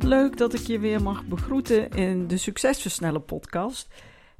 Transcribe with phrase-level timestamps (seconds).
[0.00, 3.94] Leuk dat ik je weer mag begroeten in de Succesversnellen podcast.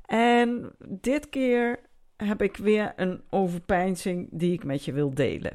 [0.05, 1.80] En dit keer
[2.16, 5.52] heb ik weer een overpeinzing die ik met je wil delen.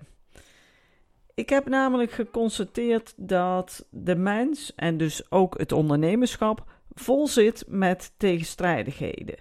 [1.34, 8.14] Ik heb namelijk geconstateerd dat de mens en dus ook het ondernemerschap vol zit met
[8.18, 9.38] tegenstrijdigheden.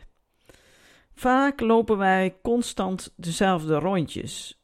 [1.15, 4.63] Vaak lopen wij constant dezelfde rondjes.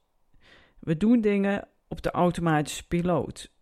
[0.80, 3.56] We doen dingen op de automatische piloot.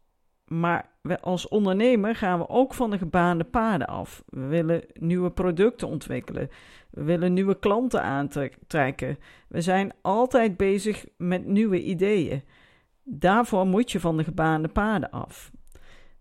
[0.46, 4.22] Maar als ondernemer gaan we ook van de gebaande paden af.
[4.26, 6.50] We willen nieuwe producten ontwikkelen.
[6.90, 9.18] We willen nieuwe klanten aantrekken.
[9.48, 12.42] We zijn altijd bezig met nieuwe ideeën.
[13.02, 15.50] Daarvoor moet je van de gebaande paden af.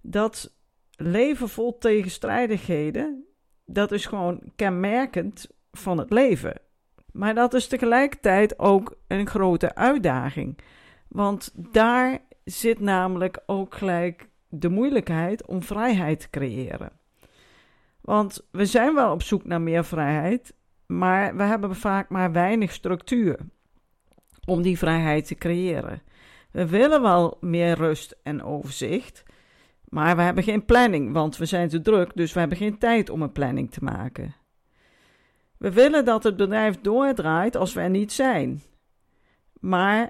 [0.02, 0.56] Dat
[0.95, 3.26] leven vol tegenstrijdigheden,
[3.66, 6.54] dat is gewoon kenmerkend van het leven.
[7.12, 10.58] Maar dat is tegelijkertijd ook een grote uitdaging.
[11.08, 16.92] Want daar zit namelijk ook gelijk de moeilijkheid om vrijheid te creëren.
[18.02, 20.54] Want we zijn wel op zoek naar meer vrijheid,
[20.86, 23.40] maar we hebben vaak maar weinig structuur
[24.46, 26.02] om die vrijheid te creëren.
[26.52, 29.23] We willen wel meer rust en overzicht,
[29.90, 33.10] maar we hebben geen planning, want we zijn te druk, dus we hebben geen tijd
[33.10, 34.36] om een planning te maken.
[35.58, 38.62] We willen dat het bedrijf doordraait als we er niet zijn.
[39.60, 40.10] Maar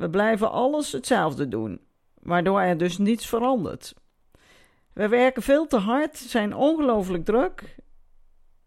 [0.00, 1.80] we blijven alles hetzelfde doen,
[2.22, 3.94] waardoor er dus niets verandert.
[4.92, 7.76] We werken veel te hard, zijn ongelooflijk druk,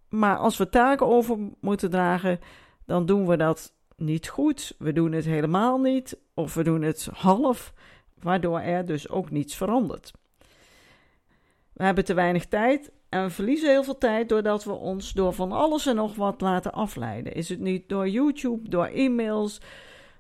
[0.10, 2.40] maar als we taken over moeten dragen,
[2.86, 4.76] dan doen we dat niet goed.
[4.78, 7.74] We doen het helemaal niet, of we doen het half,
[8.20, 10.12] waardoor er dus ook niets verandert.
[11.74, 15.34] We hebben te weinig tijd en we verliezen heel veel tijd doordat we ons door
[15.34, 17.34] van alles en nog wat laten afleiden.
[17.34, 19.62] Is het niet door YouTube, door e-mails,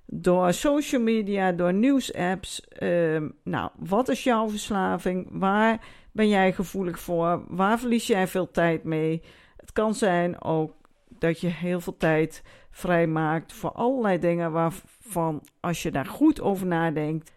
[0.05, 2.67] door social media, door nieuwsapps?
[2.79, 5.27] Uh, nou, wat is jouw verslaving?
[5.31, 7.43] Waar ben jij gevoelig voor?
[7.47, 9.21] Waar verlies jij veel tijd mee?
[9.57, 10.73] Het kan zijn ook
[11.07, 16.67] dat je heel veel tijd vrijmaakt voor allerlei dingen waarvan, als je daar goed over
[16.67, 17.31] nadenkt,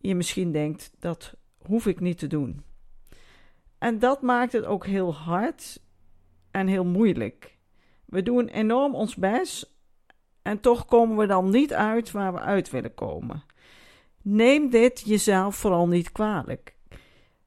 [0.00, 1.34] je misschien denkt dat
[1.66, 2.64] hoef ik niet te doen.
[3.78, 5.82] En dat maakt het ook heel hard
[6.50, 7.58] en heel moeilijk.
[8.04, 9.71] We doen enorm ons best
[10.42, 13.44] en toch komen we dan niet uit waar we uit willen komen.
[14.22, 16.74] Neem dit jezelf vooral niet kwalijk.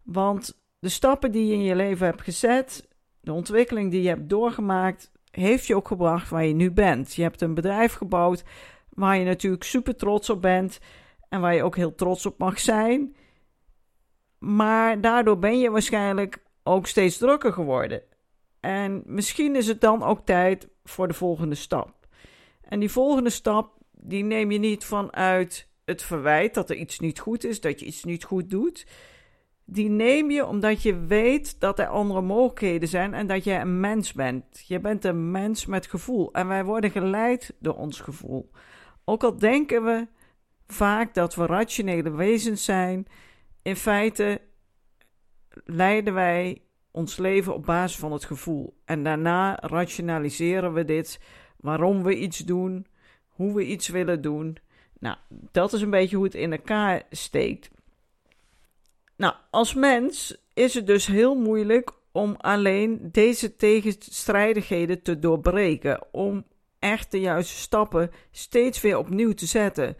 [0.04, 2.88] Want de stappen die je in je leven hebt gezet,
[3.20, 7.14] de ontwikkeling die je hebt doorgemaakt, heeft je ook gebracht waar je nu bent.
[7.14, 8.44] Je hebt een bedrijf gebouwd
[8.90, 10.80] waar je natuurlijk super trots op bent
[11.30, 13.16] en waar je ook heel trots op mag zijn.
[14.38, 18.02] Maar daardoor ben je waarschijnlijk ook steeds drukker geworden.
[18.60, 22.05] En misschien is het dan ook tijd voor de volgende stap.
[22.68, 27.20] En die volgende stap, die neem je niet vanuit het verwijt dat er iets niet
[27.20, 28.88] goed is, dat je iets niet goed doet.
[29.66, 33.80] Die neem je omdat je weet dat er andere mogelijkheden zijn en dat jij een
[33.80, 34.64] mens bent.
[34.68, 38.52] Je bent een mens met gevoel en wij worden geleid door ons gevoel.
[39.06, 40.08] Ook al denken we
[40.68, 43.08] vaak dat we rationele wezens zijn,
[43.62, 44.42] in feite
[45.64, 46.62] leiden wij
[46.92, 48.78] ons leven op basis van het gevoel.
[48.86, 51.20] En daarna rationaliseren we dit,
[51.66, 52.88] waarom we iets doen,
[53.30, 54.58] hoe we iets willen doen.
[55.00, 55.18] Nou,
[55.52, 57.70] dat is een beetje hoe het in elkaar steekt.
[59.16, 66.08] Nou, als mens is het dus heel moeilijk om alleen deze tegenstrijdigheden te doorbreken.
[66.12, 66.46] Om
[66.80, 69.98] echt de juiste stappen steeds weer opnieuw te zetten.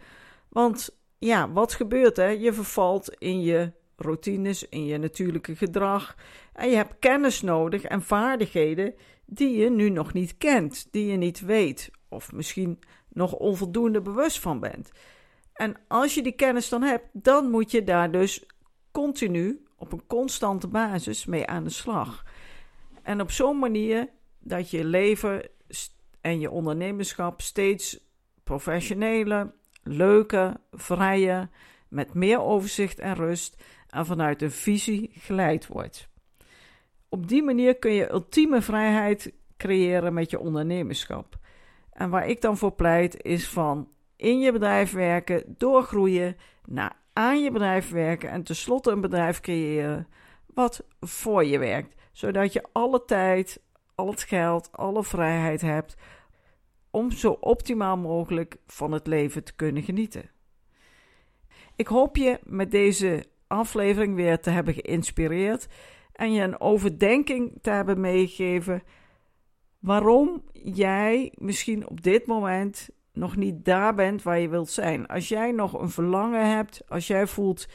[0.48, 2.38] Want ja, wat gebeurt er?
[2.38, 6.16] Je vervalt in je routines, in je natuurlijke gedrag.
[6.52, 8.94] En je hebt kennis nodig en vaardigheden
[9.24, 12.78] die je nu nog niet kent, die je niet weet, of misschien
[13.08, 14.90] nog onvoldoende bewust van bent.
[15.52, 18.46] En als je die kennis dan hebt, dan moet je daar dus
[18.90, 22.24] continu op een constante basis mee aan de slag.
[23.02, 24.08] En op zo'n manier
[24.38, 25.48] dat je leven
[26.20, 28.00] en je ondernemerschap steeds
[28.44, 29.52] professioneler,
[29.82, 31.48] leuker, vrijer,
[31.88, 33.62] met meer overzicht en rust
[33.96, 36.08] en vanuit een visie geleid wordt.
[37.08, 41.38] Op die manier kun je ultieme vrijheid creëren met je ondernemerschap.
[41.90, 47.42] En waar ik dan voor pleit is van in je bedrijf werken, doorgroeien, naar aan
[47.42, 50.08] je bedrijf werken en tenslotte een bedrijf creëren
[50.54, 53.62] wat voor je werkt, zodat je alle tijd,
[53.94, 55.96] al het geld, alle vrijheid hebt
[56.90, 60.30] om zo optimaal mogelijk van het leven te kunnen genieten.
[61.76, 65.66] Ik hoop je met deze aflevering weer te hebben geïnspireerd
[66.12, 68.82] en je een overdenking te hebben meegegeven
[69.78, 75.06] waarom jij misschien op dit moment nog niet daar bent waar je wilt zijn.
[75.06, 77.66] Als jij nog een verlangen hebt, als jij voelt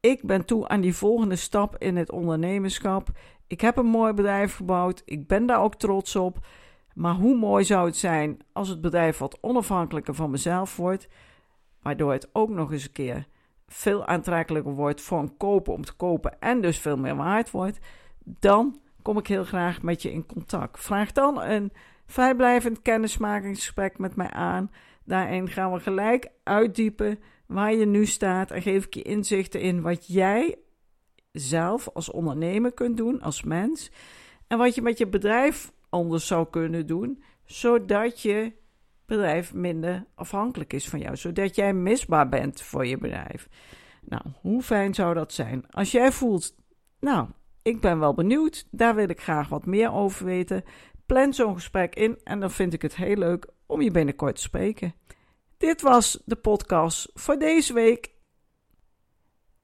[0.00, 3.08] ik ben toe aan die volgende stap in het ondernemerschap.
[3.46, 6.46] Ik heb een mooi bedrijf gebouwd, ik ben daar ook trots op.
[6.94, 11.08] Maar hoe mooi zou het zijn als het bedrijf wat onafhankelijker van mezelf wordt,
[11.82, 13.26] waardoor het ook nog eens een keer
[13.68, 17.78] veel aantrekkelijker wordt voor een koper om te kopen en dus veel meer waard wordt,
[18.24, 20.80] dan kom ik heel graag met je in contact.
[20.80, 21.72] Vraag dan een
[22.06, 24.70] vrijblijvend kennismakingsgesprek met mij aan.
[25.04, 29.82] Daarin gaan we gelijk uitdiepen waar je nu staat en geef ik je inzichten in
[29.82, 30.56] wat jij
[31.32, 33.90] zelf als ondernemer kunt doen, als mens.
[34.46, 38.52] En wat je met je bedrijf anders zou kunnen doen, zodat je
[39.08, 43.48] bedrijf minder afhankelijk is van jou, zodat jij misbaar bent voor je bedrijf.
[44.02, 45.70] Nou, hoe fijn zou dat zijn?
[45.70, 46.54] Als jij voelt,
[47.00, 47.28] nou,
[47.62, 50.64] ik ben wel benieuwd, daar wil ik graag wat meer over weten.
[51.06, 54.42] Plan zo'n gesprek in en dan vind ik het heel leuk om je binnenkort te
[54.42, 54.94] spreken.
[55.56, 58.10] Dit was de podcast voor deze week.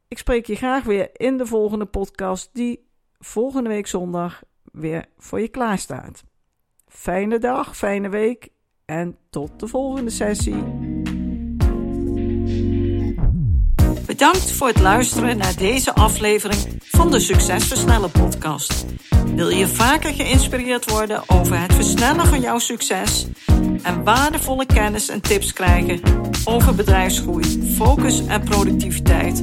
[0.08, 2.88] Ik spreek je graag weer in de volgende podcast, die
[3.18, 4.42] volgende week zondag
[4.72, 6.24] weer voor je klaar staat.
[6.86, 8.53] Fijne dag, fijne week
[8.84, 10.64] en tot de volgende sessie.
[14.06, 18.86] Bedankt voor het luisteren naar deze aflevering van de Succesversnellen podcast.
[19.34, 23.26] Wil je vaker geïnspireerd worden over het versnellen van jouw succes
[23.82, 26.00] en waardevolle kennis en tips krijgen
[26.44, 29.42] over bedrijfsgroei, focus en productiviteit,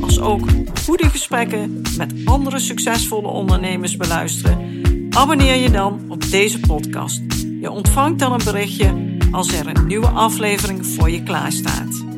[0.00, 0.48] als ook
[0.84, 4.80] goede gesprekken met andere succesvolle ondernemers beluisteren?
[5.10, 7.39] Abonneer je dan op deze podcast.
[7.60, 12.09] Je ontvangt dan een berichtje als er een nieuwe aflevering voor je klaar staat.